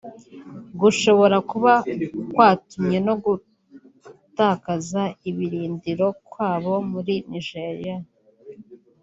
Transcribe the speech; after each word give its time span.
gushobora 0.81 1.37
kuba 1.49 1.73
kwatumwe 2.33 2.97
no 3.07 3.13
gutakaza 3.23 5.03
ibirindiro 5.29 6.07
kwabo 6.29 6.73
muri 6.91 7.13
Nigeria 7.31 7.95